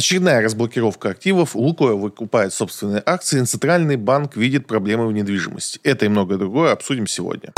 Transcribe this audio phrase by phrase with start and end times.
[0.00, 1.54] Очередная разблокировка активов.
[1.54, 3.44] Лукойл выкупает собственные акции.
[3.44, 5.78] Центральный банк видит проблемы в недвижимости.
[5.82, 7.52] Это и многое другое обсудим сегодня.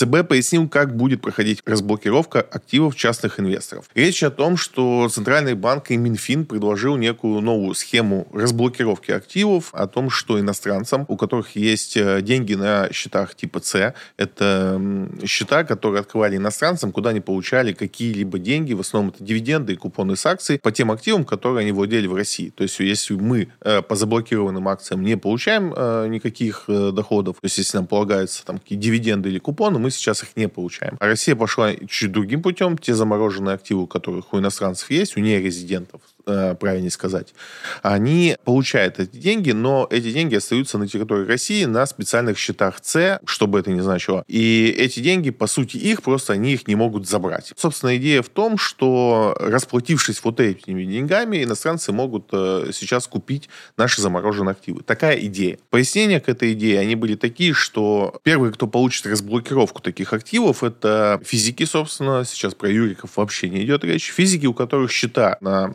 [0.00, 3.84] ЦБ пояснил, как будет проходить разблокировка активов частных инвесторов.
[3.94, 9.86] Речь о том, что Центральный банк и Минфин предложил некую новую схему разблокировки активов, о
[9.86, 14.80] том, что иностранцам, у которых есть э, деньги на счетах типа С, это
[15.26, 20.16] счета, которые открывали иностранцам, куда они получали какие-либо деньги, в основном это дивиденды и купоны
[20.16, 22.48] с акций, по тем активам, которые они владели в России.
[22.48, 27.58] То есть, если мы э, по заблокированным акциям не получаем э, никаких доходов, то есть,
[27.58, 30.96] если нам полагаются там какие дивиденды или купоны, мы сейчас их не получаем.
[31.00, 32.78] А Россия пошла чуть другим путем.
[32.78, 37.34] Те замороженные активы, у которых у иностранцев есть, у нерезидентов, правильнее сказать,
[37.82, 43.20] они получают эти деньги, но эти деньги остаются на территории России на специальных счетах С,
[43.24, 44.24] чтобы это не значило.
[44.28, 47.52] И эти деньги, по сути, их просто они их не могут забрать.
[47.56, 54.00] Собственно, идея в том, что расплатившись вот этими деньгами, иностранцы могут э, сейчас купить наши
[54.00, 54.82] замороженные активы.
[54.82, 55.58] Такая идея.
[55.70, 61.20] Пояснения к этой идее, они были такие, что первые, кто получит разблокировку таких активов, это
[61.24, 62.24] физики, собственно.
[62.24, 64.10] Сейчас про юриков вообще не идет речь.
[64.10, 65.74] Физики, у которых счета на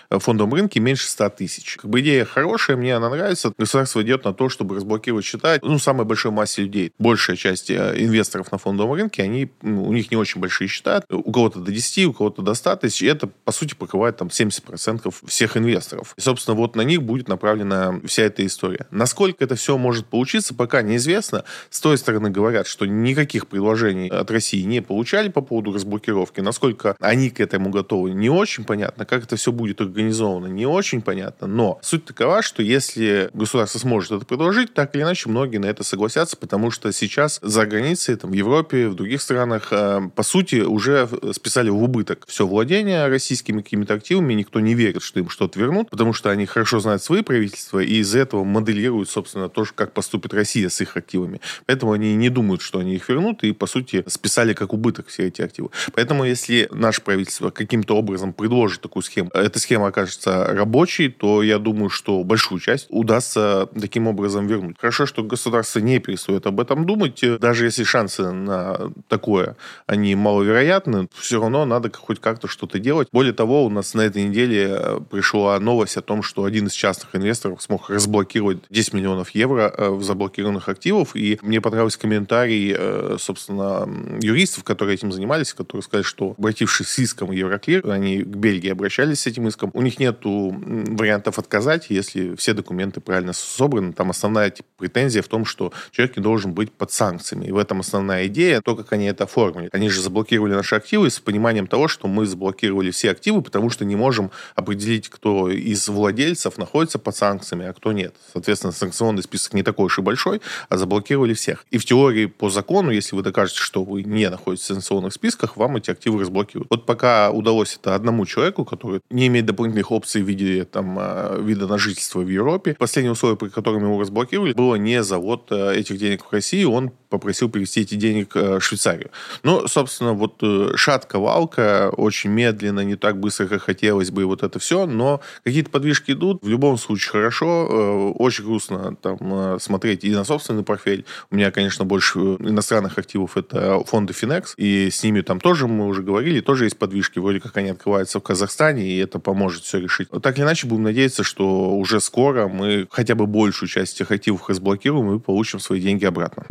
[0.19, 1.77] фондовом рынке меньше 100 тысяч.
[1.77, 3.53] Как бы идея хорошая, мне она нравится.
[3.57, 6.91] Государство идет на то, чтобы разблокировать счета, ну, самой большой массе людей.
[6.99, 11.03] Большая часть э, инвесторов на фондовом рынке, они, ну, у них не очень большие счета.
[11.09, 13.03] У кого-то до 10, у кого-то до 100 тысяч.
[13.03, 16.13] Это, по сути, покрывает там 70% всех инвесторов.
[16.17, 18.87] И, собственно, вот на них будет направлена вся эта история.
[18.91, 21.45] Насколько это все может получиться, пока неизвестно.
[21.69, 26.41] С той стороны говорят, что никаких предложений от России не получали по поводу разблокировки.
[26.41, 29.05] Насколько они к этому готовы, не очень понятно.
[29.05, 33.79] Как это все будет организовано организовано, не очень понятно, но суть такова, что если государство
[33.79, 38.15] сможет это предложить, так или иначе многие на это согласятся, потому что сейчас за границей,
[38.15, 43.07] там, в Европе, в других странах, э, по сути, уже списали в убыток все владение
[43.07, 47.03] российскими какими-то активами, никто не верит, что им что-то вернут, потому что они хорошо знают
[47.03, 51.39] свои правительства и из-за этого моделируют, собственно, то, как поступит Россия с их активами.
[51.65, 55.27] Поэтому они не думают, что они их вернут, и, по сути, списали как убыток все
[55.27, 55.69] эти активы.
[55.93, 61.59] Поэтому, если наше правительство каким-то образом предложит такую схему, эта схема окажется рабочей, то я
[61.59, 64.77] думаю, что большую часть удастся таким образом вернуть.
[64.79, 67.23] Хорошо, что государство не перестает об этом думать.
[67.39, 73.07] Даже если шансы на такое, они маловероятны, все равно надо хоть как-то что-то делать.
[73.11, 76.73] Более того, у нас на этой неделе э, пришла новость о том, что один из
[76.73, 81.15] частных инвесторов смог разблокировать 10 миллионов евро э, в заблокированных активов.
[81.15, 83.87] И мне понравился комментарий, э, собственно,
[84.21, 89.21] юристов, которые этим занимались, которые сказали, что обратившись с иском Евроклир, они к Бельгии обращались
[89.21, 93.93] с этим иском, них нет вариантов отказать, если все документы правильно собраны.
[93.93, 97.45] Там основная типа, претензия в том, что человек не должен быть под санкциями.
[97.45, 99.69] И в этом основная идея, то, как они это оформили.
[99.71, 103.85] Они же заблокировали наши активы с пониманием того, что мы заблокировали все активы, потому что
[103.85, 108.15] не можем определить, кто из владельцев находится под санкциями, а кто нет.
[108.33, 111.65] Соответственно, санкционный список не такой уж и большой, а заблокировали всех.
[111.71, 115.57] И в теории по закону, если вы докажете, что вы не находитесь в санкционных списках,
[115.57, 116.69] вам эти активы разблокируют.
[116.69, 120.97] Вот пока удалось это одному человеку, который не имеет дополнительных дополнительных опций в виде там,
[120.99, 122.75] а, вида на жительство в Европе.
[122.77, 126.91] Последнее условие, при котором его разблокировали, было не завод э, этих денег в России, он
[127.11, 129.11] попросил перевести эти денег э, в Швейцарию.
[129.43, 134.41] Ну, собственно, вот э, шатка-валка, очень медленно, не так быстро, как хотелось бы, и вот
[134.41, 140.11] это все, но какие-то подвижки идут, в любом случае хорошо, очень грустно там смотреть и
[140.11, 141.05] на собственный портфель.
[141.29, 145.85] У меня, конечно, больше иностранных активов это фонды Finex, и с ними там тоже мы
[145.85, 149.79] уже говорили, тоже есть подвижки, вроде как они открываются в Казахстане, и это поможет все
[149.79, 150.07] решить.
[150.23, 154.49] Так или иначе, будем надеяться, что уже скоро мы хотя бы большую часть этих активов
[154.49, 156.45] разблокируем и получим свои деньги обратно.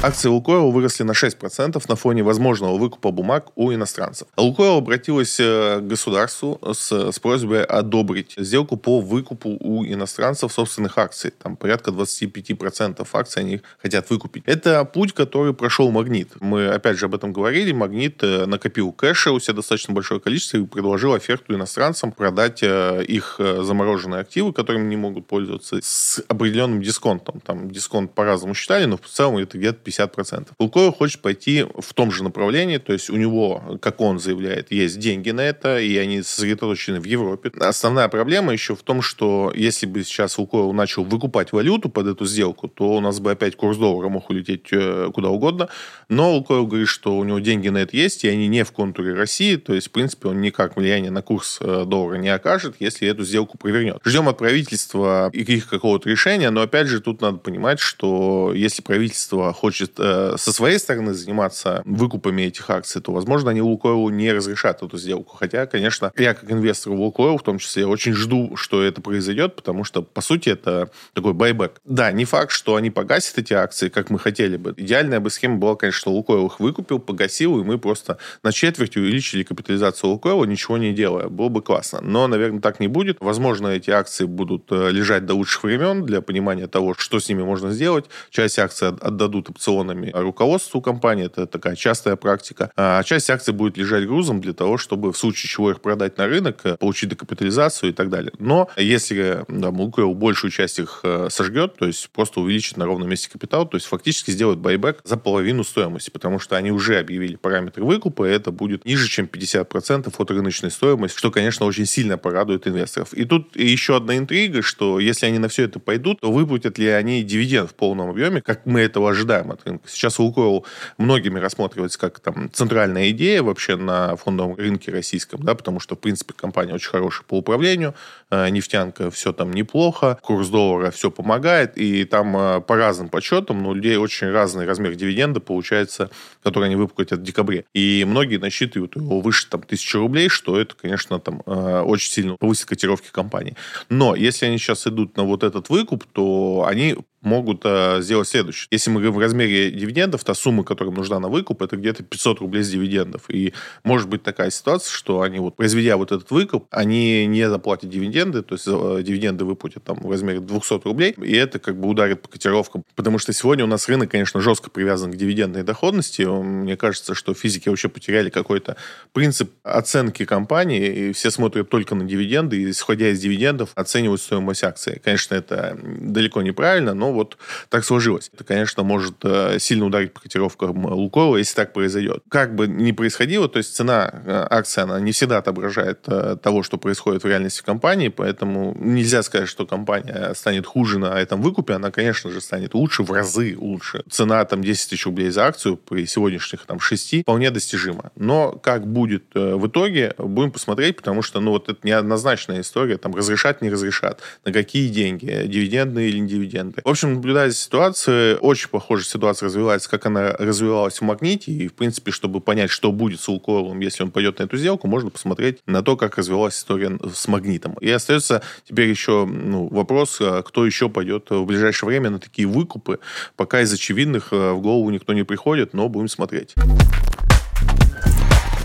[0.00, 4.28] Акции Лукойла выросли на 6% на фоне возможного выкупа бумаг у иностранцев.
[4.36, 10.98] Лукойл обратилась э, к государству с, с просьбой одобрить сделку по выкупу у иностранцев собственных
[10.98, 11.32] акций.
[11.32, 14.44] Там порядка 25% акций они хотят выкупить.
[14.46, 16.30] Это путь, который прошел Магнит.
[16.38, 17.72] Мы опять же об этом говорили.
[17.72, 23.02] Магнит э, накопил кэша у себя достаточно большое количество и предложил оферту иностранцам продать э,
[23.02, 27.40] их замороженные активы, которыми не могут пользоваться, с определенным дисконтом.
[27.40, 30.48] Там дисконт по-разному считали, но в целом это где-то 50%.
[30.58, 34.98] Лукойл хочет пойти в том же направлении, то есть у него, как он заявляет, есть
[34.98, 37.50] деньги на это, и они сосредоточены в Европе.
[37.60, 42.26] Основная проблема еще в том, что если бы сейчас Лукойл начал выкупать валюту под эту
[42.26, 45.68] сделку, то у нас бы опять курс доллара мог улететь э, куда угодно.
[46.08, 49.14] Но Лукойл говорит, что у него деньги на это есть, и они не в контуре
[49.14, 53.08] России, то есть, в принципе, он никак влияния на курс э, доллара не окажет, если
[53.08, 53.98] эту сделку провернет.
[54.04, 59.52] Ждем от правительства их какого-то решения, но опять же тут надо понимать, что если правительство
[59.52, 64.32] хочет захочет э, со своей стороны заниматься выкупами этих акций, то, возможно, они Лукойлу не
[64.32, 65.36] разрешат эту сделку.
[65.36, 69.56] Хотя, конечно, я как инвестор в Лукойл, в том числе, очень жду, что это произойдет,
[69.56, 71.80] потому что, по сути, это такой байбек.
[71.84, 74.74] Да, не факт, что они погасят эти акции, как мы хотели бы.
[74.76, 78.96] Идеальная бы схема была, конечно, что Лукойл их выкупил, погасил, и мы просто на четверть
[78.96, 81.28] увеличили капитализацию Лукойла, ничего не делая.
[81.28, 82.00] Было бы классно.
[82.00, 83.18] Но, наверное, так не будет.
[83.20, 87.42] Возможно, эти акции будут э, лежать до лучших времен для понимания того, что с ними
[87.42, 88.06] можно сделать.
[88.30, 91.26] Часть акций отдадут опционами руководству компании.
[91.26, 92.70] Это такая частая практика.
[92.76, 96.26] А часть акций будет лежать грузом для того, чтобы в случае чего их продать на
[96.26, 98.32] рынок, э, получить декапитализацию и так далее.
[98.38, 103.08] Но если да, Лукойл большую часть их э, сожгет, то есть просто увеличит на ровном
[103.08, 107.36] месте капитал, то есть фактически сделает байбек за половину стоимости, потому что они уже объявили
[107.36, 112.16] параметры выкупа, и это будет ниже, чем 50% от рыночной стоимости, что, конечно, очень сильно
[112.18, 113.12] порадует инвесторов.
[113.12, 116.88] И тут еще одна интрига, что если они на все это пойдут, то выплатят ли
[116.88, 119.88] они дивиденд в полном объеме, как мы этого ожидаем от рынка.
[119.88, 120.64] Сейчас Лукойл
[120.96, 125.98] многими рассматривается как там центральная идея вообще на фондовом рынке российском, да, потому что, в
[126.00, 127.94] принципе, компания очень хорошая по управлению,
[128.30, 133.62] э, нефтянка все там неплохо, курс доллара все помогает, и там э, по разным подсчетам,
[133.62, 136.10] ну, у людей очень разный размер дивиденда получается,
[136.42, 137.64] который они выплатят в декабре.
[137.74, 142.36] И многие насчитывают его выше там тысячи рублей, что это, конечно, там э, очень сильно
[142.36, 143.56] повысит котировки компании.
[143.88, 148.68] Но если они сейчас идут на вот этот выкуп, то они могут э, сделать следующее.
[148.70, 152.40] Если мы говорим в размере дивидендов, та сумма, которая нужна на выкуп, это где-то 500
[152.40, 153.24] рублей с дивидендов.
[153.28, 153.52] И
[153.84, 158.42] может быть такая ситуация, что они, вот, произведя вот этот выкуп, они не заплатят дивиденды,
[158.42, 162.22] то есть э, дивиденды выплатят там в размере 200 рублей, и это как бы ударит
[162.22, 162.84] по котировкам.
[162.94, 166.22] Потому что сегодня у нас рынок, конечно, жестко привязан к дивидендной доходности.
[166.22, 168.76] Мне кажется, что физики вообще потеряли какой-то
[169.12, 174.62] принцип оценки компании, и все смотрят только на дивиденды, и исходя из дивидендов оценивают стоимость
[174.64, 175.00] акции.
[175.04, 177.38] Конечно, это далеко неправильно, но вот
[177.68, 178.30] так сложилось.
[178.32, 182.22] Это, конечно, может э, сильно ударить по котировкам Лукойла, если так произойдет.
[182.28, 186.62] Как бы ни происходило, то есть цена э, акции, она не всегда отображает э, того,
[186.62, 191.74] что происходит в реальности компании, поэтому нельзя сказать, что компания станет хуже на этом выкупе,
[191.74, 194.02] она, конечно же, станет лучше, в разы лучше.
[194.10, 198.10] Цена там 10 тысяч рублей за акцию при сегодняшних там 6 вполне достижима.
[198.16, 203.14] Но как будет в итоге, будем посмотреть, потому что, ну, вот это неоднозначная история, там,
[203.14, 206.82] разрешат, не разрешат, на какие деньги, дивидендные или не дивиденды.
[206.84, 211.68] В общем, наблюдая за ситуацией, очень похожая ситуация развивается, как она развивалась в «Магните», и,
[211.68, 215.10] в принципе, чтобы понять, что будет с «Лукойлом», если он пойдет на эту сделку, можно
[215.10, 217.74] посмотреть на то, как развивалась история с «Магнитом».
[217.80, 222.48] И остается теперь еще ну, вопрос, а кто еще пойдет в ближайшее время на такие
[222.48, 222.98] выкупы.
[223.36, 226.54] Пока из очевидных э, в голову никто не приходит, но будем смотреть.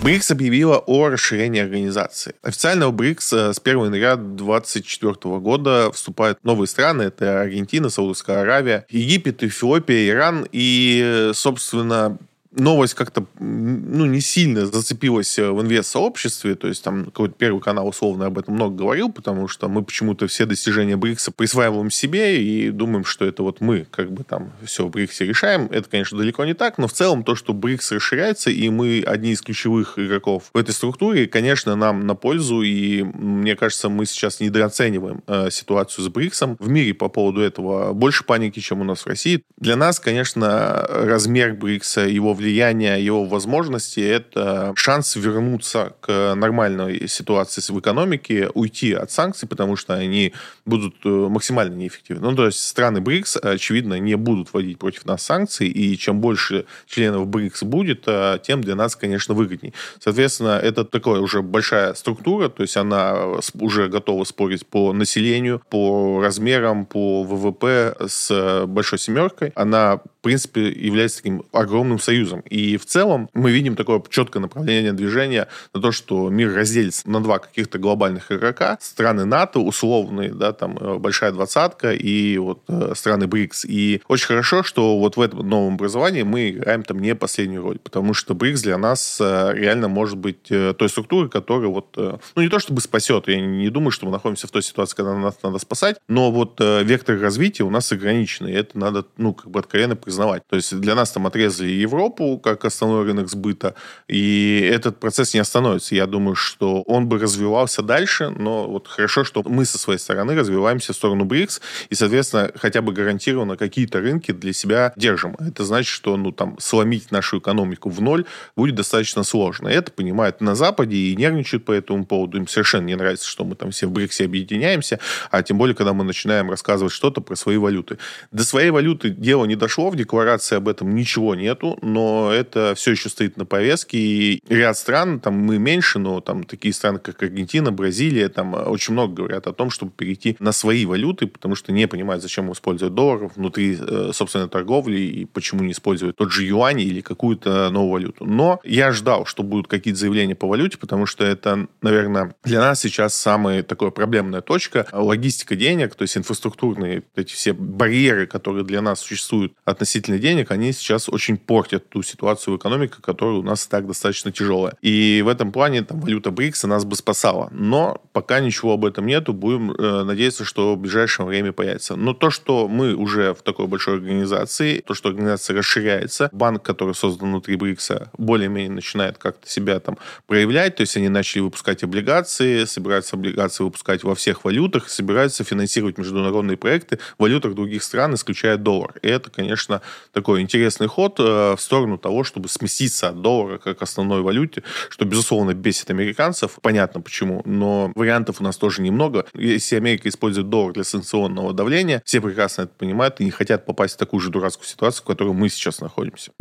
[0.03, 2.35] БРИКС объявила о расширении организации.
[2.41, 7.03] Официально в БРИКС э, с 1 января 2024 года вступают новые страны.
[7.03, 10.45] Это Аргентина, Саудовская Аравия, Египет, Эфиопия, Иран.
[10.51, 12.17] И, э, собственно,
[12.55, 17.87] новость как-то ну, не сильно зацепилась э, в инвест-сообществе, то есть там какой-то первый канал
[17.87, 22.69] условно об этом много говорил, потому что мы почему-то все достижения БРИКСа присваиваем себе и
[22.69, 25.67] думаем, что это вот мы как бы там все в БРИКСе решаем.
[25.71, 29.31] Это, конечно, далеко не так, но в целом то, что БРИКС расширяется, и мы одни
[29.31, 34.39] из ключевых игроков в этой структуре, конечно, нам на пользу, и мне кажется, мы сейчас
[34.39, 36.57] недооцениваем э, ситуацию с БРИКСом.
[36.59, 39.43] В мире по поводу этого больше паники, чем у нас в России.
[39.57, 47.61] Для нас, конечно, размер БРИКСа, его влияние, его возможности– это шанс вернуться к нормальной ситуации
[47.73, 50.33] в экономике, уйти от санкций, потому что они
[50.65, 52.29] будут э, максимально неэффективны.
[52.29, 56.65] Ну, то есть страны БРИКС, очевидно, не будут вводить против нас санкции, и чем больше
[56.85, 59.73] членов БРИКС будет, э, тем для нас, конечно, выгодней.
[59.99, 66.21] Соответственно, это такая уже большая структура, то есть она уже готова спорить по населению, по
[66.21, 69.53] размерам, по ВВП с большой семеркой.
[69.55, 72.41] Она, принципе, является таким огромным союзом.
[72.49, 77.21] И в целом мы видим такое четкое направление движения на то, что мир разделится на
[77.21, 78.77] два каких-то глобальных игрока.
[78.81, 83.65] Страны НАТО, условные, да, там э, большая двадцатка и вот э, страны БРИКС.
[83.65, 87.79] И очень хорошо, что вот в этом новом образовании мы играем там не последнюю роль,
[87.79, 92.49] потому что БРИКС для нас э, реально может быть той структурой, которая вот, ну не
[92.49, 95.59] то чтобы спасет, я не думаю, что мы находимся в той ситуации, когда нас надо
[95.59, 99.95] спасать, но вот вектор развития у нас ограниченный, и это надо, ну, как бы откровенно
[100.13, 100.43] признавать.
[100.47, 103.73] То есть для нас там отрезали Европу, как основной рынок сбыта,
[104.07, 105.95] и этот процесс не остановится.
[105.95, 110.35] Я думаю, что он бы развивался дальше, но вот хорошо, что мы со своей стороны
[110.35, 115.35] развиваемся в сторону БРИКС, и, соответственно, хотя бы гарантированно какие-то рынки для себя держим.
[115.39, 119.67] Это значит, что ну, там, сломить нашу экономику в ноль будет достаточно сложно.
[119.67, 122.37] Это понимают на Западе и нервничают по этому поводу.
[122.37, 124.99] Им совершенно не нравится, что мы там все в БРИКСе объединяемся,
[125.31, 127.97] а тем более, когда мы начинаем рассказывать что-то про свои валюты.
[128.31, 132.91] До своей валюты дело не дошло в декларации об этом ничего нету, но это все
[132.91, 137.23] еще стоит на повестке, и ряд стран, там мы меньше, но там такие страны, как
[137.23, 141.71] Аргентина, Бразилия, там очень много говорят о том, чтобы перейти на свои валюты, потому что
[141.71, 146.43] не понимают, зачем использовать доллар внутри э, собственной торговли, и почему не использовать тот же
[146.43, 148.25] юань или какую-то новую валюту.
[148.25, 152.81] Но я ждал, что будут какие-то заявления по валюте, потому что это, наверное, для нас
[152.81, 154.85] сейчас самая такая проблемная точка.
[154.91, 160.71] Логистика денег, то есть инфраструктурные эти все барьеры, которые для нас существуют относительно денег, они
[160.71, 164.75] сейчас очень портят ту ситуацию в экономике, которая у нас так достаточно тяжелая.
[164.81, 167.49] И в этом плане там, валюта БРИКСа нас бы спасала.
[167.51, 171.95] Но пока ничего об этом нету, будем э, надеяться, что в ближайшее время появится.
[171.95, 176.95] Но то, что мы уже в такой большой организации, то, что организация расширяется, банк, который
[176.95, 179.97] создан внутри БРИКСа, более-менее начинает как-то себя там
[180.27, 185.97] проявлять, то есть они начали выпускать облигации, собираются облигации выпускать во всех валютах, собираются финансировать
[185.97, 188.93] международные проекты в валютах других стран, исключая доллар.
[189.01, 193.81] И это, конечно, такой интересный ход э, в сторону того, чтобы сместиться от доллара как
[193.81, 196.59] основной валюте, что, безусловно, бесит американцев.
[196.61, 199.25] Понятно почему, но вариантов у нас тоже немного.
[199.33, 203.95] Если Америка использует доллар для санкционного давления, все прекрасно это понимают и не хотят попасть
[203.95, 206.31] в такую же дурацкую ситуацию, в которой мы сейчас находимся.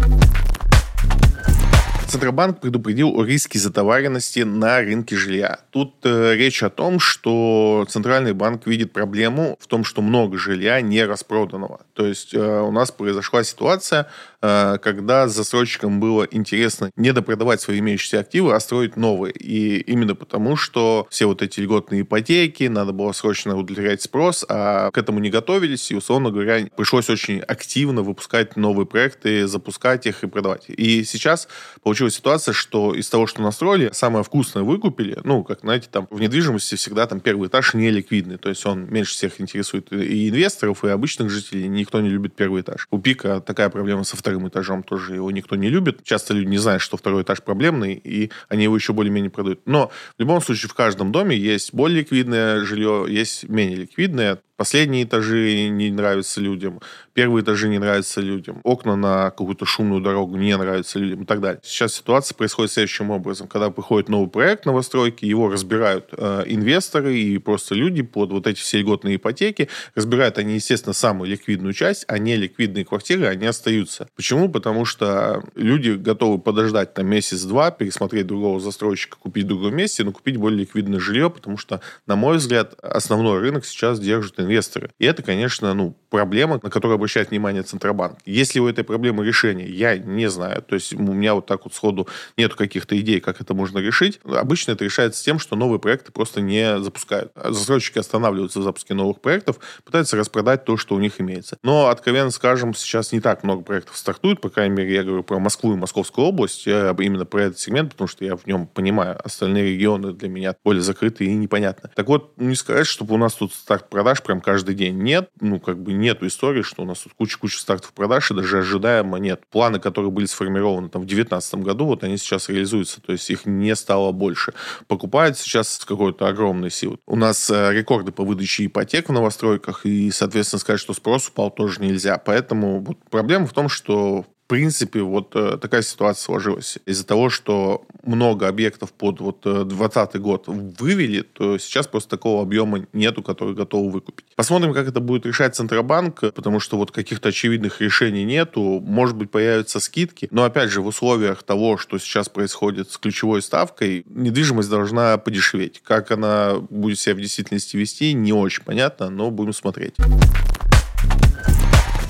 [2.07, 5.61] Центробанк предупредил о риске затоваренности на рынке жилья.
[5.71, 10.81] Тут э, речь о том, что Центральный банк видит проблему в том, что много жилья
[10.81, 11.81] не распроданного.
[11.95, 14.09] То есть э, у нас произошла ситуация,
[14.43, 19.33] когда застройщикам было интересно не допродавать свои имеющиеся активы, а строить новые.
[19.33, 24.91] И именно потому, что все вот эти льготные ипотеки, надо было срочно удовлетворять спрос, а
[24.91, 30.25] к этому не готовились, и, условно говоря, пришлось очень активно выпускать новые проекты, запускать их
[30.25, 30.65] и продавать.
[30.69, 31.49] И сейчас
[31.83, 35.19] получилась ситуация, что из того, что настроили, самое вкусное выкупили.
[35.25, 38.39] Ну, как, знаете, там в недвижимости всегда там первый этаж не ликвидный.
[38.39, 41.69] То есть он меньше всех интересует и инвесторов, и обычных жителей.
[41.69, 42.87] Никто не любит первый этаж.
[42.91, 45.15] У Пика такая проблема со вторым этажом тоже.
[45.15, 46.03] Его никто не любит.
[46.05, 49.61] Часто люди не знают, что второй этаж проблемный, и они его еще более-менее продают.
[49.67, 54.39] Но в любом случае в каждом доме есть более ликвидное жилье, есть менее ликвидное.
[54.63, 56.81] Последние этажи не нравятся людям,
[57.15, 61.41] первые этажи не нравятся людям, окна на какую-то шумную дорогу не нравятся людям и так
[61.41, 61.61] далее.
[61.65, 63.49] Сейчас ситуация происходит следующим образом.
[63.49, 68.61] Когда приходит новый проект новостройки, его разбирают э, инвесторы и просто люди под вот эти
[68.61, 69.69] все льготные ипотеки.
[69.97, 74.07] Разбирают они, естественно, самую ликвидную часть, а не ликвидные квартиры, они остаются.
[74.15, 74.49] Почему?
[74.49, 80.13] Потому что люди готовы подождать там месяц-два, пересмотреть другого застройщика, купить в другом месте, но
[80.13, 84.91] купить более ликвидное жилье, потому что, на мой взгляд, основной рынок сейчас держит инвесторы инвесторы.
[84.99, 88.19] И это, конечно, ну, проблема, на которую обращает внимание Центробанк.
[88.27, 90.63] Есть ли у этой проблемы решение, я не знаю.
[90.63, 92.07] То есть у меня вот так вот сходу
[92.37, 94.21] нет каких-то идей, как это можно решить.
[94.25, 97.33] Обычно это решается тем, что новые проекты просто не запускают.
[97.35, 101.57] Застройщики останавливаются в запуске новых проектов, пытаются распродать то, что у них имеется.
[101.63, 105.39] Но, откровенно скажем, сейчас не так много проектов стартует, по крайней мере, я говорю про
[105.39, 109.19] Москву и Московскую область, я именно про этот сегмент, потому что я в нем понимаю.
[109.25, 111.91] Остальные регионы для меня более закрыты и непонятны.
[111.95, 114.97] Так вот, не сказать, чтобы у нас тут старт продаж прям каждый день.
[114.97, 118.61] Нет, ну, как бы нету истории, что у нас тут куча-куча стартов продаж, и даже
[118.61, 119.43] ожидаемо нет.
[119.51, 123.45] Планы, которые были сформированы там в 2019 году, вот они сейчас реализуются, то есть их
[123.45, 124.55] не стало больше.
[124.89, 126.97] Покупают сейчас с какой-то огромной силой.
[127.07, 131.51] У нас э, рекорды по выдаче ипотек в новостройках, и, соответственно, сказать, что спрос упал,
[131.51, 132.17] тоже нельзя.
[132.17, 136.79] Поэтому вот проблема в том, что принципе, вот э, такая ситуация сложилась.
[136.85, 142.43] Из-за того, что много объектов под вот 2020 э, год вывели, то сейчас просто такого
[142.43, 144.27] объема нету, который готовы выкупить.
[144.37, 148.83] Посмотрим, как это будет решать Центробанк, потому что вот каких-то очевидных решений нету.
[148.87, 150.29] Может быть, появятся скидки.
[150.31, 155.81] Но, опять же, в условиях того, что сейчас происходит с ключевой ставкой, недвижимость должна подешеветь.
[155.83, 159.95] Как она будет себя в действительности вести, не очень понятно, но будем смотреть.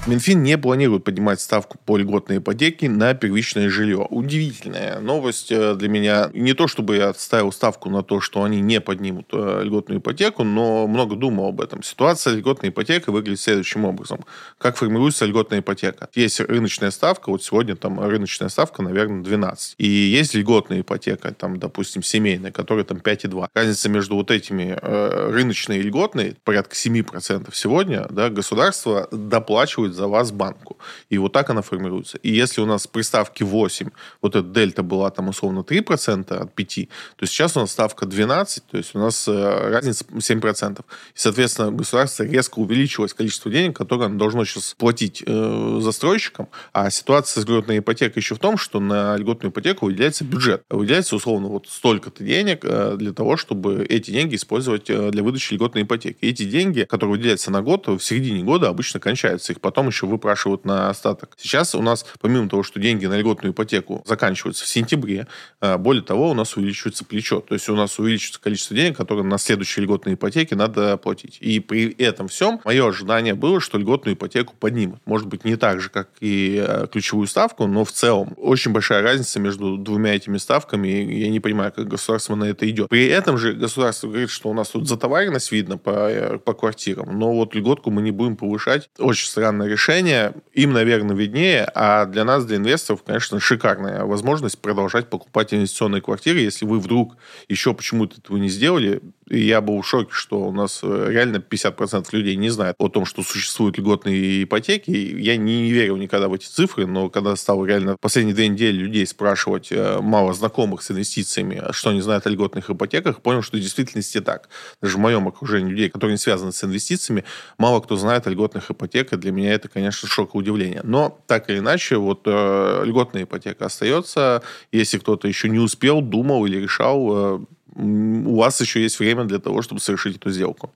[0.05, 4.05] Минфин не планирует поднимать ставку по льготной ипотеке на первичное жилье.
[4.11, 6.29] Удивительная новость э, для меня.
[6.35, 10.43] Не то, чтобы я ставил ставку на то, что они не поднимут э, льготную ипотеку,
[10.43, 11.85] но много думал об этом.
[11.85, 14.25] Ситуация льготной ипотеки выглядит следующим образом.
[14.59, 16.09] Как формируется льготная ипотека?
[16.15, 19.77] Есть рыночная ставка, вот сегодня там рыночная ставка, наверное, 12.
[19.79, 23.47] И есть льготная ипотека, там, допустим, семейная, которая там 5,2.
[23.55, 30.09] Разница между вот этими э, рыночной и льготной порядка 7% сегодня, да, государство доплачивает за
[30.09, 30.79] вас банку.
[31.11, 32.19] И вот так она формируется.
[32.19, 36.55] И если у нас при ставке 8, вот эта дельта была там условно 3% от
[36.55, 40.81] 5, то сейчас у нас ставка 12, то есть у нас э, разница 7%.
[40.81, 40.83] И,
[41.15, 46.49] соответственно, государство резко увеличилось количество денег, которое оно должно сейчас платить э, застройщикам.
[46.73, 50.65] А ситуация с льготной ипотекой еще в том, что на льготную ипотеку выделяется бюджет.
[50.69, 55.55] Выделяется условно вот столько-то денег э, для того, чтобы эти деньги использовать э, для выдачи
[55.55, 56.19] льготной ипотеки.
[56.21, 59.53] И эти деньги, которые выделяются на год, в середине года обычно кончаются.
[59.53, 61.35] Их потом потом еще выпрашивают на остаток.
[61.37, 65.27] Сейчас у нас, помимо того, что деньги на льготную ипотеку заканчиваются в сентябре,
[65.61, 67.41] э, более того, у нас увеличивается плечо.
[67.41, 71.39] То есть у нас увеличивается количество денег, которые на следующие льготные ипотеки надо платить.
[71.41, 75.01] И при этом всем мое ожидание было, что льготную ипотеку поднимут.
[75.05, 79.03] Может быть, не так же, как и э, ключевую ставку, но в целом очень большая
[79.03, 80.87] разница между двумя этими ставками.
[80.89, 82.89] Я не понимаю, как государство на это идет.
[82.89, 87.19] При этом же государство говорит, что у нас тут затоваренность видно по, э, по квартирам,
[87.19, 88.89] но вот льготку мы не будем повышать.
[88.99, 90.35] Очень странное решение.
[90.53, 96.41] Им, наверное, виднее, а для нас, для инвесторов, конечно, шикарная возможность продолжать покупать инвестиционные квартиры.
[96.41, 97.17] Если вы вдруг
[97.49, 102.07] еще почему-то этого не сделали, я был в шоке, что у нас э, реально 50%
[102.13, 104.91] людей не знают о том, что существуют льготные ипотеки.
[104.91, 109.07] Я не верил никогда в эти цифры, но когда стал реально последние две недели людей
[109.07, 113.61] спрашивать, э, мало знакомых с инвестициями, что они знают о льготных ипотеках, понял, что в
[113.61, 114.49] действительности так.
[114.81, 117.25] Даже в моем окружении людей, которые не связаны с инвестициями,
[117.59, 119.21] мало кто знает о льготных ипотеках.
[119.21, 120.81] Для меня это, конечно, шок и удивление.
[120.83, 124.43] Но так или иначе, вот э, льготная ипотека остается.
[124.73, 129.63] Если кто-то еще не успел, думал или решал, у вас еще есть время для того,
[129.63, 130.73] чтобы совершить эту сделку.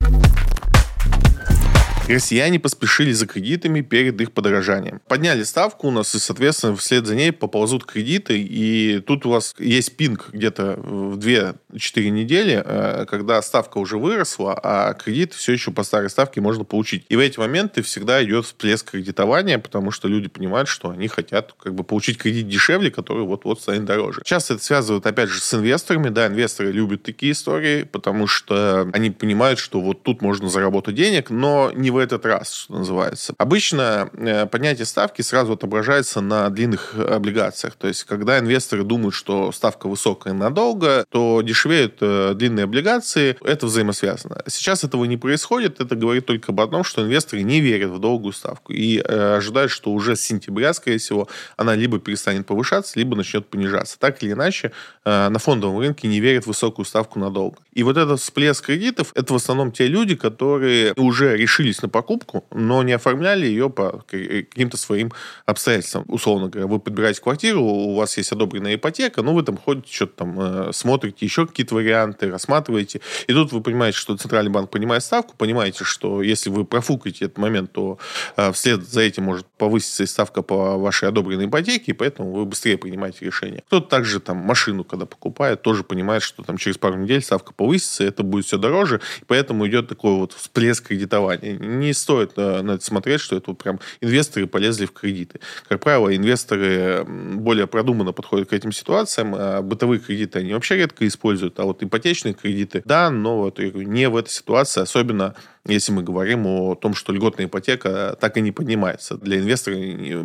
[2.08, 5.00] Россияне поспешили за кредитами перед их подорожанием.
[5.08, 9.54] Подняли ставку у нас, и, соответственно, вслед за ней поползут кредиты, и тут у вас
[9.58, 15.72] есть пинг где-то в 2-4 недели, э, когда ставка уже выросла, а кредит все еще
[15.72, 17.04] по старой ставке можно получить.
[17.08, 21.54] И в эти моменты всегда идет всплеск кредитования, потому что люди понимают, что они хотят
[21.58, 24.22] как бы получить кредит дешевле, который вот-вот станет дороже.
[24.25, 26.10] Часто это связывают, опять же, с инвесторами.
[26.10, 31.30] Да, инвесторы любят такие истории, потому что они понимают, что вот тут можно заработать денег,
[31.30, 33.35] но не в этот раз, что называется.
[33.38, 37.75] Обычно э, поднятие ставки сразу отображается на длинных облигациях.
[37.76, 43.38] То есть, когда инвесторы думают, что ставка высокая надолго, то дешевеют э, длинные облигации.
[43.41, 44.43] Это взаимосвязано.
[44.47, 45.81] Сейчас этого не происходит.
[45.81, 49.73] Это говорит только об одном, что инвесторы не верят в долгую ставку и э, ожидают,
[49.73, 53.99] что уже с сентября, скорее всего, она либо перестанет повышаться, либо начнет понижаться.
[53.99, 54.73] Так или иначе,
[55.05, 57.57] на фондовом рынке не верят в высокую ставку надолго.
[57.73, 62.44] И вот этот всплеск кредитов, это в основном те люди, которые уже решились на покупку,
[62.52, 65.12] но не оформляли ее по каким-то своим
[65.46, 66.04] обстоятельствам.
[66.08, 70.12] Условно говоря, вы подбираете квартиру, у вас есть одобренная ипотека, ну, вы там ходите, что-то
[70.16, 73.00] там э, смотрите, еще какие-то варианты, рассматриваете.
[73.26, 77.38] И тут вы понимаете, что Центральный банк понимает ставку, понимаете, что если вы профукаете этот
[77.38, 77.99] момент, то
[78.36, 82.44] э, вслед за этим может повыситься и ставка по вашей одобренной ипотеке, и поэтому вы
[82.44, 83.62] быстрее принимаете решение.
[83.66, 88.04] Кто-то также там машину, когда покупает, тоже понимает, что там через пару недель ставка повысится,
[88.04, 92.73] это будет все дороже, и поэтому идет такой вот всплеск кредитования не стоит на, на
[92.73, 95.41] это смотреть, что это прям инвесторы полезли в кредиты.
[95.69, 101.06] Как правило, инвесторы более продуманно подходят к этим ситуациям, а бытовые кредиты они вообще редко
[101.06, 105.34] используют, а вот ипотечные кредиты, да, но вот не в этой ситуации, особенно
[105.69, 109.17] если мы говорим о том, что льготная ипотека так и не поднимается.
[109.17, 109.76] Для инвестора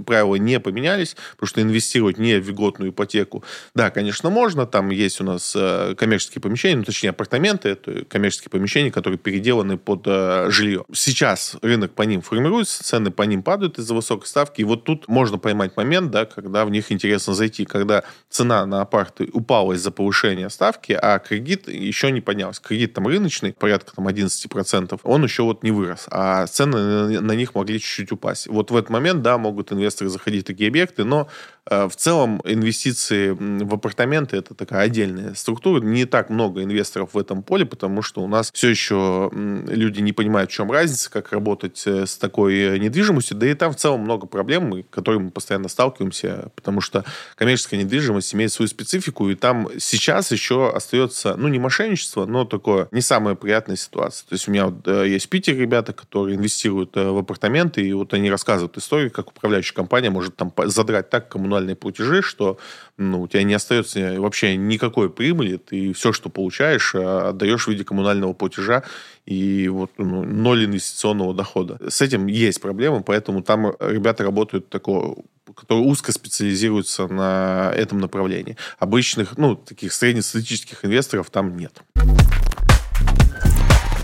[0.06, 5.20] правила не поменялись, потому что инвестировать не в льготную ипотеку, да, конечно, можно, там есть
[5.22, 10.48] у нас э, коммерческие помещения, ну, точнее, апартаменты, это коммерческие помещения, которые переделаны под э,
[10.50, 10.86] жилье.
[10.94, 15.08] Сейчас рынок по ним формируется, цены по ним падают из-за высокой ставки, и вот тут
[15.08, 19.92] можно поймать момент, да, когда в них интересно зайти, когда цена на апарты упала из-за
[19.92, 22.62] повышения ставки, а кредит еще не поднялся.
[22.62, 27.56] Кредит там рыночный, порядка там 11%, он еще вот не вырос, а цены на них
[27.56, 28.48] могли чуть-чуть упасть.
[28.48, 31.28] Вот в этот момент, да, могут инвесторы заходить в такие объекты, но
[31.72, 35.82] в целом инвестиции в апартаменты это такая отдельная структура.
[35.82, 40.14] Не так много инвесторов в этом поле, потому что у нас все еще люди не
[40.14, 43.38] понимают, в чем разница, как работать э, с такой недвижимостью.
[43.38, 47.06] Да и там в целом много проблем, которые мы постоянно сталкиваемся, потому что
[47.36, 52.88] коммерческая недвижимость имеет свою специфику, и там сейчас еще остается, ну, не мошенничество, но такое
[52.92, 54.28] не самая приятная ситуация.
[54.28, 57.82] То есть у меня вот, э, есть в Питере ребята, которые инвестируют э, в апартаменты,
[57.82, 61.30] и вот они рассказывают историю, как управляющая компания может там задрать так
[61.62, 62.58] коммунальные платежи, что
[62.98, 67.68] ну, у тебя не остается вообще никакой прибыли, ты все, что получаешь, э, отдаешь в
[67.68, 68.84] виде коммунального платежа,
[69.26, 71.78] и вот ну, ноль инвестиционного дохода.
[71.88, 75.18] С этим есть проблемы, поэтому там ребята работают такого
[75.54, 78.56] которые узко специализируются на этом направлении.
[78.80, 81.82] Обычных, ну, таких среднестатистических инвесторов там нет.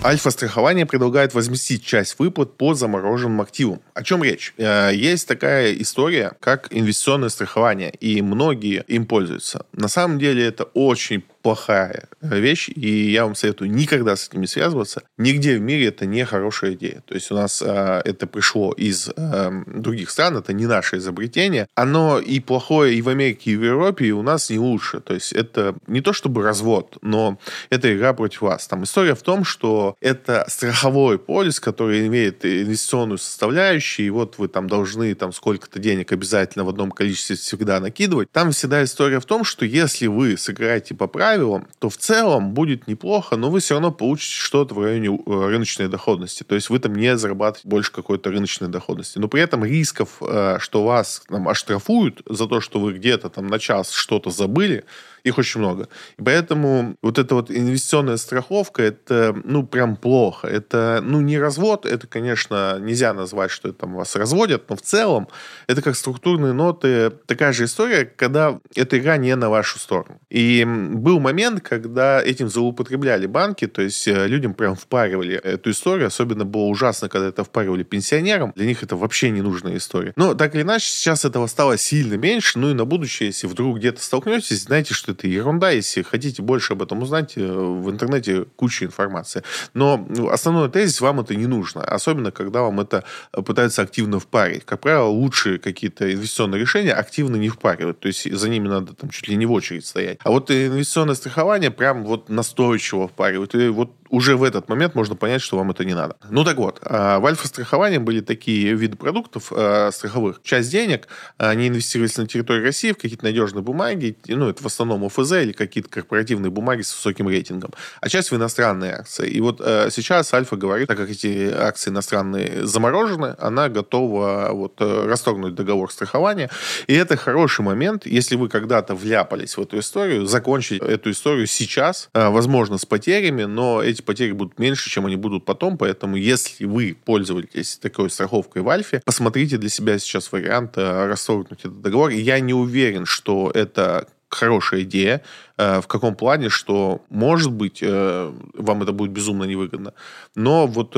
[0.08, 3.82] Альфа-страхование предлагает возместить часть выплат по замороженным активам.
[3.94, 4.54] О чем речь?
[4.56, 9.66] Э, есть такая история, как инвестиционное страхование, и многие им пользуются.
[9.74, 15.04] На самом деле это очень плохая вещь, и я вам советую никогда с ними связываться.
[15.18, 17.02] Нигде в мире это не хорошая идея.
[17.06, 21.68] То есть у нас э, это пришло из э, других стран, это не наше изобретение.
[21.74, 25.00] Оно и плохое и в Америке, и в Европе, и у нас не лучше.
[25.00, 28.68] То есть это не то чтобы развод, но это игра против вас.
[28.68, 34.50] Там история в том, что это страховой полис, который имеет инвестиционную составляющую, и вот вы
[34.50, 38.30] там должны там сколько-то денег обязательно в одном количестве всегда накидывать.
[38.34, 41.37] Там всегда история в том, что если вы сыграете по правилам,
[41.80, 45.88] то в целом будет неплохо, но вы все равно получите что-то в районе э, рыночной
[45.88, 46.44] доходности.
[46.44, 49.20] То есть вы там не зарабатываете больше какой-то рыночной доходности.
[49.20, 53.48] Но при этом рисков, э, что вас там оштрафуют за то, что вы где-то там
[53.48, 54.86] на час что-то забыли,
[55.28, 55.90] их очень много.
[56.18, 60.48] И поэтому вот эта вот инвестиционная страховка, это, ну, прям плохо.
[60.48, 64.82] Это, ну, не развод, это, конечно, нельзя назвать, что это там вас разводят, но в
[64.82, 65.28] целом
[65.68, 67.12] это как структурные ноты.
[67.26, 70.20] Такая же история, когда эта игра не на вашу сторону.
[70.30, 76.08] И был момент, когда этим злоупотребляли банки, то есть э, людям прям впаривали эту историю.
[76.08, 78.54] Особенно было ужасно, когда это впаривали пенсионерам.
[78.56, 80.14] Для них это вообще не нужная история.
[80.16, 82.60] Но так или иначе, сейчас этого стало сильно меньше.
[82.60, 85.72] Ну и на будущее, если вдруг где-то столкнетесь, знаете, что это ерунда.
[85.72, 89.44] Если хотите больше об этом узнать, э, в интернете куча информации.
[89.74, 91.82] Но ну, основной тезис вам это не нужно.
[91.82, 94.66] Особенно, когда вам это пытаются активно впарить.
[94.66, 98.00] Как правило, лучшие какие-то инвестиционные решения активно не впаривают.
[98.00, 100.20] То есть за ними надо там чуть ли не в очередь стоять.
[100.24, 103.56] А вот инвестиционное страхование прям вот настойчиво впаривает.
[103.56, 106.16] И вот уже в этот момент можно понять, что вам это не надо.
[106.30, 110.42] Ну так вот, а, в альфа-страховании были такие виды продуктов а, страховых.
[110.44, 115.06] Часть денег, они инвестировались на территории России в какие-то надежные бумаги, ну это в основном
[115.06, 119.30] ОФЗ или какие-то корпоративные бумаги с высоким рейтингом, а часть в иностранные акции.
[119.30, 124.76] И вот а, сейчас Альфа говорит, так как эти акции иностранные заморожены, она готова вот
[124.80, 126.50] э, расторгнуть договор страхования.
[126.88, 132.10] И это хороший момент, если вы когда-то вляпались в эту историю, закончить эту историю сейчас,
[132.14, 136.66] возможно, с потерями, но эти эти потери будут меньше, чем они будут потом, поэтому если
[136.66, 142.12] вы пользуетесь такой страховкой в Альфе, посмотрите для себя сейчас вариант э, расторгнуть этот договор.
[142.12, 145.22] Я не уверен, что это хорошая идея.
[145.58, 149.94] Э, в каком плане, что, может быть, э, вам это будет безумно невыгодно.
[150.36, 150.96] Но вот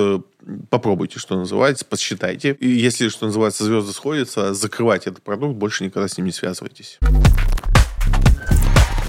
[0.69, 2.57] попробуйте, что называется, посчитайте.
[2.59, 6.99] И если, что называется, звезды сходятся, закрывайте этот продукт, больше никогда с ним не связывайтесь.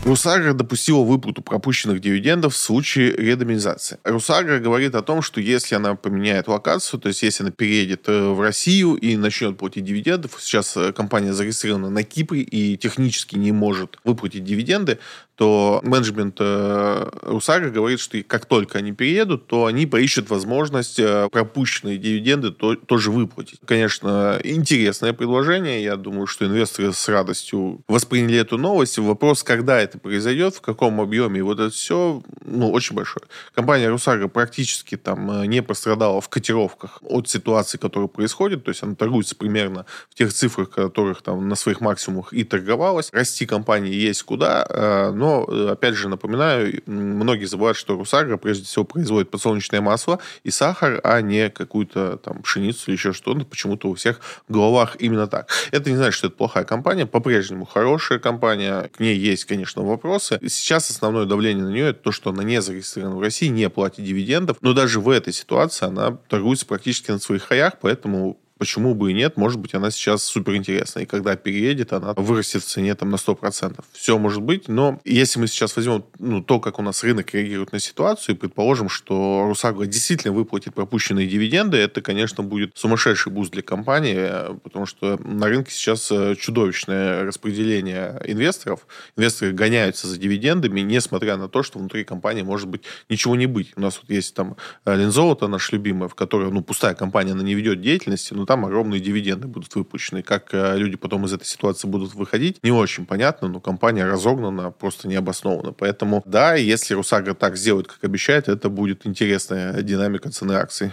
[0.05, 3.99] Русагра допустила выплату пропущенных дивидендов в случае редоминизации.
[4.03, 8.31] Русагра говорит о том, что если она поменяет локацию, то есть если она переедет э,
[8.31, 13.53] в Россию и начнет платить дивидендов, сейчас э, компания зарегистрирована на Кипре и технически не
[13.53, 14.99] может выплатить дивиденды,
[15.41, 21.31] то менеджмент э, Русага говорит, что как только они переедут, то они поищут возможность э,
[21.33, 23.59] пропущенные дивиденды то, тоже выплатить.
[23.65, 25.83] Конечно, интересное предложение.
[25.83, 28.99] Я думаю, что инвесторы с радостью восприняли эту новость.
[28.99, 31.43] Вопрос, когда это произойдет, в каком объеме.
[31.43, 33.25] Вот это все ну, очень большое.
[33.55, 38.65] Компания Русага практически там э, не пострадала в котировках от ситуации, которая происходит.
[38.65, 43.09] То есть она торгуется примерно в тех цифрах, которых там на своих максимумах и торговалась.
[43.11, 44.67] Расти компании есть куда,
[45.15, 50.19] но но, э, опять же, напоминаю, многие забывают, что Русагро прежде всего производит подсолнечное масло
[50.43, 53.45] и сахар, а не какую-то там пшеницу или еще что-то.
[53.45, 55.49] Почему-то у всех в головах именно так.
[55.71, 57.07] Это не значит, что это плохая компания.
[57.07, 58.91] По-прежнему хорошая компания.
[58.93, 60.41] К ней есть, конечно, вопросы.
[60.49, 64.05] Сейчас основное давление на нее это то, что она не зарегистрирована в России, не платит
[64.05, 64.57] дивидендов.
[64.61, 69.15] Но даже в этой ситуации она торгуется практически на своих хаях, поэтому Почему бы и
[69.15, 69.39] нет?
[69.39, 71.05] Может быть, она сейчас супер интересная.
[71.05, 73.83] И когда переедет, она вырастет в цене там на 100%.
[73.93, 77.73] Все может быть, но если мы сейчас возьмем ну, то, как у нас рынок реагирует
[77.73, 83.51] на ситуацию, и предположим, что Русагро действительно выплатит пропущенные дивиденды, это, конечно, будет сумасшедший буст
[83.51, 88.87] для компании, потому что на рынке сейчас э, чудовищное распределение инвесторов.
[89.17, 93.73] Инвесторы гоняются за дивидендами, несмотря на то, что внутри компании может быть ничего не быть.
[93.77, 97.43] У нас вот есть там э, Лензолото, наш любимый, в которой, ну, пустая компания, она
[97.43, 100.25] не ведет деятельности, но там огромные дивиденды будут выпущены.
[100.25, 104.73] Как э, люди потом из этой ситуации будут выходить, не очень понятно, но компания разогнана
[104.73, 105.73] просто необоснованно.
[105.73, 110.91] Поэтому, да, если Русага так сделает, как обещает, это будет интересная динамика цены акций.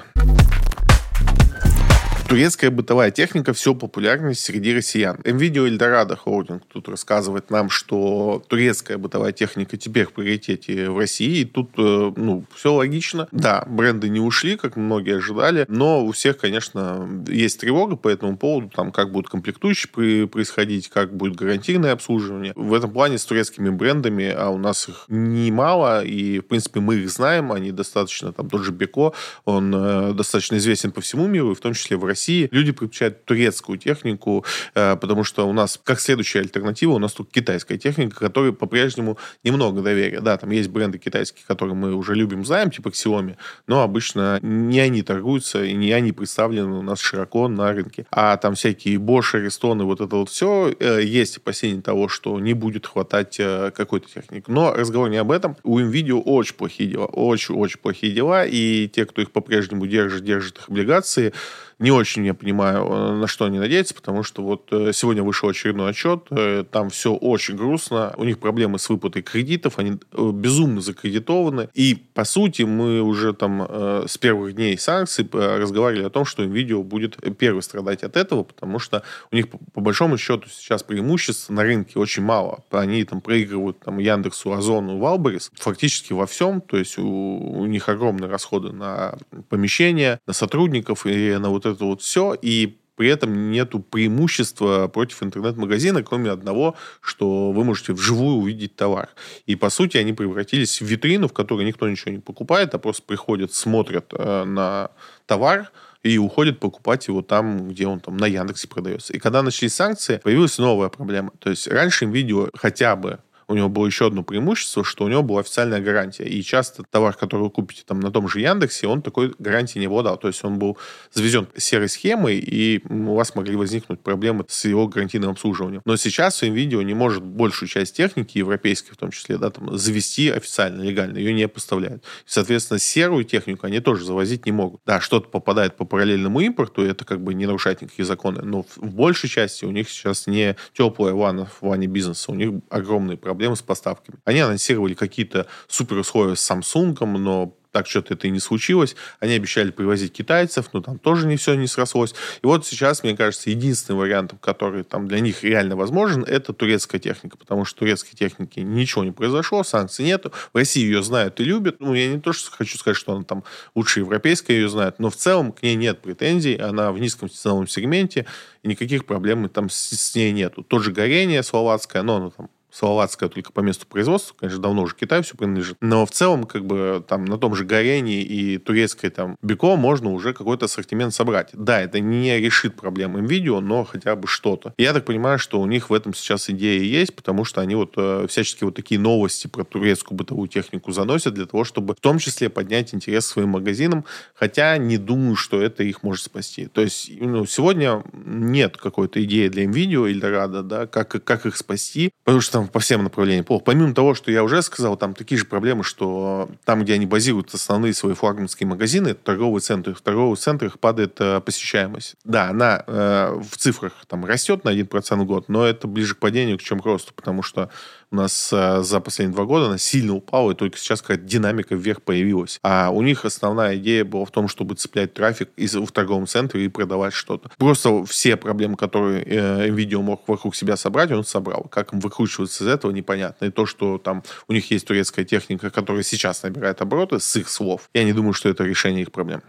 [2.28, 5.16] Турецкая бытовая техника все популярнее среди россиян.
[5.24, 11.40] NVIDIA Эльдорадо Холдинг тут рассказывает нам, что турецкая бытовая техника теперь в приоритете в России.
[11.40, 13.30] И тут, э, ну, все логично.
[13.32, 18.36] Да, бренды не ушли, как многие ожидали, но у всех, конечно, есть тревога по этому
[18.36, 22.52] поводу, там, как будут комплектующие происходить, как будет гарантийное обслуживание.
[22.58, 26.96] В этом плане с турецкими брендами, а у нас их немало, и, в принципе, мы
[26.96, 29.14] их знаем, они достаточно, там, тот же Беко,
[29.46, 32.50] он э, достаточно известен по всему миру, и в том числе в России России.
[32.52, 37.30] Люди предпочитают турецкую технику, э, потому что у нас, как следующая альтернатива, у нас тут
[37.32, 40.20] китайская техника, которой по-прежнему немного доверия.
[40.20, 43.36] Да, там есть бренды китайские, которые мы уже любим, знаем, типа Xiaomi,
[43.68, 48.08] но обычно не они торгуются, и не они представлены у нас широко на рынке.
[48.12, 52.40] А там всякие Bosch, Ariston и вот это вот все, э, есть опасения того, что
[52.40, 54.46] не будет хватать э, какой-то техники.
[54.48, 55.56] Но разговор не об этом.
[55.64, 60.58] У NVIDIA очень плохие дела, очень-очень плохие дела, и те, кто их по-прежнему держит, держит
[60.58, 61.34] их облигации,
[61.80, 65.50] не очень я понимаю, э, на что они надеются, потому что вот э, сегодня вышел
[65.50, 70.82] очередной отчет, э, там все очень грустно, у них проблемы с выплатой кредитов, они безумно
[70.82, 73.68] закредитованы, и, по сути, мы уже там
[74.08, 78.80] с первых дней санкций разговаривали о том, что NVIDIA будет первый страдать от этого, потому
[78.80, 82.64] что у них, по большому счету, сейчас преимуществ на рынке очень мало.
[82.72, 87.90] Они там проигрывают там, Яндексу, Озону, Валберис фактически во всем, то есть у, у них
[87.90, 89.18] огромные расходы на
[89.50, 95.22] помещения, на сотрудников и на вот это вот все, и при этом нету преимущества против
[95.22, 99.10] интернет-магазина, кроме одного, что вы можете вживую увидеть товар.
[99.46, 103.04] И, по сути, они превратились в витрину, в которой никто ничего не покупает, а просто
[103.04, 104.90] приходят, смотрят э, на
[105.28, 105.72] товар,
[106.04, 109.14] и уходят покупать его там, где он там на Яндексе продается.
[109.14, 111.32] И когда начались санкции, появилась новая проблема.
[111.40, 115.08] То есть раньше им видео хотя бы у него было еще одно преимущество, что у
[115.08, 116.26] него была официальная гарантия.
[116.26, 119.86] И часто товар, который вы купите там на том же Яндексе, он такой гарантии не
[119.86, 120.18] обладал.
[120.18, 120.78] То есть он был
[121.14, 125.82] завезен серой схемой, и у вас могли возникнуть проблемы с его гарантийным обслуживанием.
[125.86, 130.30] Но сейчас видео не может большую часть техники, европейской в том числе, да, там, завести
[130.30, 131.18] официально, легально.
[131.18, 132.04] Ее не поставляют.
[132.04, 134.82] И, соответственно, серую технику они тоже завозить не могут.
[134.86, 138.42] Да, что-то попадает по параллельному импорту, это как бы не нарушает никакие законы.
[138.42, 142.62] Но в большей части у них сейчас не теплая ванна в ванне бизнеса, у них
[142.70, 144.18] огромные проблемы проблемы с поставками.
[144.26, 148.96] Они анонсировали какие-то супер условия с Samsung, но так что-то это и не случилось.
[149.20, 152.16] Они обещали привозить китайцев, но там тоже не все не срослось.
[152.42, 157.00] И вот сейчас, мне кажется, единственный вариант, который там для них реально возможен, это турецкая
[157.00, 160.32] техника, потому что турецкой техники ничего не произошло, санкций нету.
[160.54, 161.76] В России ее знают и любят.
[161.80, 163.44] Ну, я не то, что хочу сказать, что она там
[163.76, 166.56] лучше европейская ее знает, но в целом к ней нет претензий.
[166.56, 168.26] Она в низком ценовом сегменте,
[168.64, 170.64] и никаких проблем там с, с ней нету.
[170.64, 174.96] Тот же горение словацкое, но оно там словацкая только по месту производства, конечно, давно уже
[174.96, 179.10] Китаю все принадлежит, но в целом, как бы, там, на том же Горении и турецкой,
[179.10, 181.50] там, Беко можно уже какой-то ассортимент собрать.
[181.54, 184.74] Да, это не решит проблем видео, но хотя бы что-то.
[184.78, 187.94] Я так понимаю, что у них в этом сейчас идея есть, потому что они вот
[187.98, 192.20] э, всячески вот такие новости про турецкую бытовую технику заносят для того, чтобы в том
[192.20, 196.68] числе поднять интерес к своим магазинам, хотя не думаю, что это их может спасти.
[196.68, 201.58] То есть, ну, сегодня нет какой-то идеи для NVIDIA или Рада, да, как, как их
[201.58, 203.64] спасти, потому что там по всем направлениям плохо.
[203.66, 207.54] Помимо того, что я уже сказал, там такие же проблемы, что там, где они базируют
[207.54, 212.16] основные свои флагманские магазины, торговые центры, в торговых центрах падает э, посещаемость.
[212.24, 216.18] Да, она э, в цифрах там растет на 1% в год, но это ближе к
[216.18, 217.70] падению, чем к росту, потому что
[218.12, 221.76] у нас э, за последние два года она сильно упала, и только сейчас какая-то динамика
[221.76, 222.60] вверх появилась.
[222.64, 226.66] А у них основная идея была в том, чтобы цеплять трафик из, в торговом центре
[226.66, 227.50] и продавать что-то.
[227.58, 231.64] Просто все проблемы, которые э, NVIDIA мог вокруг себя собрать, он собрал.
[231.64, 233.46] Как им выкручиваться из этого, непонятно.
[233.46, 237.50] И то, что там у них есть турецкая техника, которая сейчас набирает обороты, с их
[237.50, 239.42] слов, я не думаю, что это решение их проблем.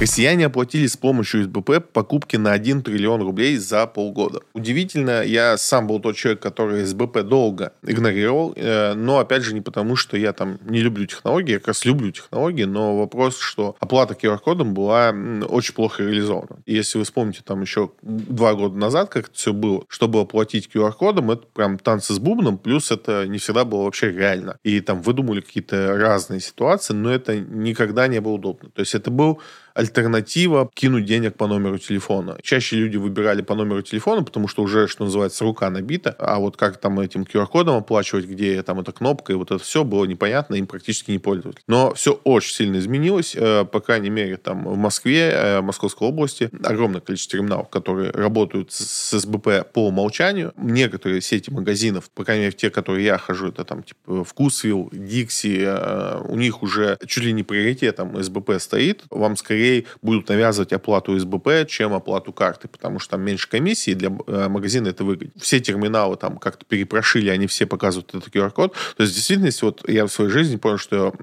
[0.00, 4.40] Россияне оплатили с помощью СБП покупки на 1 триллион рублей за полгода.
[4.54, 9.60] Удивительно, я сам был тот человек, который СБП долго игнорировал, э, но опять же не
[9.60, 13.76] потому, что я там не люблю технологии, я как раз люблю технологии, но вопрос, что
[13.78, 15.14] оплата QR-кодом была
[15.46, 16.60] очень плохо реализована.
[16.64, 21.30] Если вы вспомните там еще два года назад, как это все было, чтобы оплатить QR-кодом,
[21.30, 24.56] это прям танцы с бубном, плюс это не всегда было вообще реально.
[24.64, 28.70] И там выдумали какие-то разные ситуации, но это никогда не было удобно.
[28.70, 29.42] То есть это был
[29.74, 32.38] альтернатива кинуть денег по номеру телефона.
[32.42, 36.56] Чаще люди выбирали по номеру телефона, потому что уже, что называется, рука набита, а вот
[36.56, 40.54] как там этим QR-кодом оплачивать, где там эта кнопка и вот это все было непонятно,
[40.54, 41.62] им практически не пользовались.
[41.66, 46.50] Но все очень сильно изменилось, э, по крайней мере, там в Москве, э, Московской области
[46.64, 50.52] огромное количество терминалов, которые работают с СБП по умолчанию.
[50.56, 55.62] Некоторые сети магазинов, по крайней мере, те, которые я хожу, это там типа Вкусвилл, Дикси,
[55.62, 59.04] э, у них уже чуть ли не приоритетом СБП стоит.
[59.10, 63.92] Вам скорее скорее будут навязывать оплату СБП, чем оплату карты, потому что там меньше комиссии,
[63.92, 65.32] для э, магазина это выгоднее.
[65.38, 68.72] Все терминалы там как-то перепрошили, они все показывают этот QR-код.
[68.96, 71.14] То есть, в действительности, вот я в своей жизни понял, что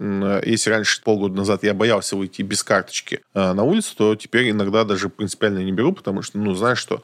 [0.45, 4.84] если раньше, полгода назад, я боялся выйти без карточки э, на улицу, то теперь иногда
[4.84, 7.02] даже принципиально не беру, потому что, ну, знаешь, что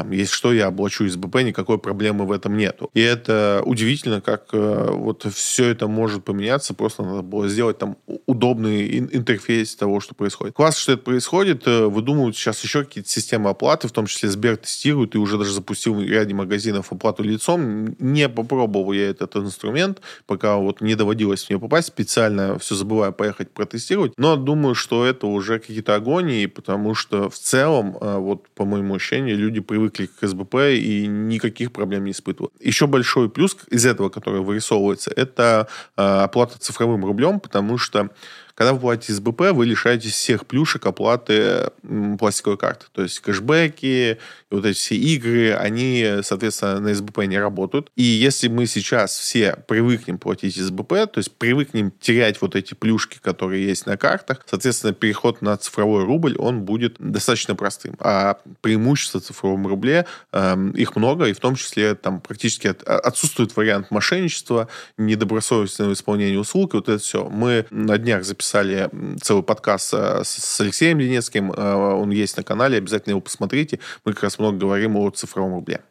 [0.00, 2.90] там, если что, я оплачу СБП, никакой проблемы в этом нету.
[2.94, 7.96] И это удивительно, как э, вот все это может поменяться, просто надо было сделать там
[8.26, 10.54] удобный интерфейс того, что происходит.
[10.54, 14.56] Классно, что это происходит, э, выдумывают сейчас еще какие-то системы оплаты, в том числе Сбер
[14.56, 17.94] тестирует и уже даже запустил в ряде магазинов оплату лицом.
[17.98, 23.50] Не попробовал я этот инструмент, пока вот не доводилось мне попасть, специально все забываю поехать
[23.50, 28.64] протестировать, но думаю, что это уже какие-то агонии, потому что в целом, э, вот по
[28.64, 32.52] моему ощущению, люди привыкли к СБП и никаких проблем не испытывают.
[32.60, 38.10] Еще большой плюс из этого, который вырисовывается, это э, оплата цифровым рублем, потому что
[38.54, 41.70] когда вы платите СБП, вы лишаетесь всех плюшек оплаты
[42.18, 42.86] пластиковой карты.
[42.92, 44.18] То есть кэшбэки,
[44.50, 47.90] вот эти все игры, они, соответственно, на СБП не работают.
[47.96, 53.18] И если мы сейчас все привыкнем платить СБП, то есть привыкнем терять вот эти плюшки,
[53.22, 57.94] которые есть на картах, соответственно, переход на цифровой рубль, он будет достаточно простым.
[58.00, 63.56] А преимущества цифровом рубле, э, их много, и в том числе там практически от, отсутствует
[63.56, 67.28] вариант мошенничества, недобросовестного исполнения услуг, и вот это все.
[67.28, 68.90] Мы на днях записали
[69.22, 71.52] целый подкаст э, с Алексеем Ленецким.
[71.52, 73.78] Э, он есть на канале, обязательно его посмотрите.
[74.04, 75.82] Мы как раз много говорим о цифровом рубле.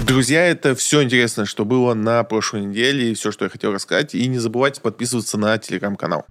[0.00, 4.14] Друзья, это все интересное, что было на прошлой неделе, и все, что я хотел рассказать.
[4.14, 6.26] И не забывайте подписываться на телеграм-канал.